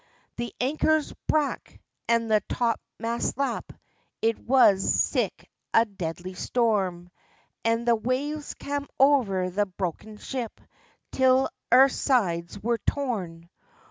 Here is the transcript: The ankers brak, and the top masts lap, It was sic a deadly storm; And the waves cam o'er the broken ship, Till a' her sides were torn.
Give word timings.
The 0.37 0.51
ankers 0.59 1.13
brak, 1.27 1.79
and 2.07 2.31
the 2.31 2.41
top 2.49 2.81
masts 2.97 3.37
lap, 3.37 3.71
It 4.19 4.39
was 4.39 4.91
sic 4.99 5.47
a 5.75 5.85
deadly 5.85 6.33
storm; 6.33 7.11
And 7.63 7.87
the 7.87 7.95
waves 7.95 8.55
cam 8.55 8.87
o'er 8.99 9.51
the 9.51 9.67
broken 9.67 10.17
ship, 10.17 10.59
Till 11.11 11.45
a' 11.71 11.75
her 11.75 11.87
sides 11.87 12.57
were 12.63 12.79
torn. 12.79 13.47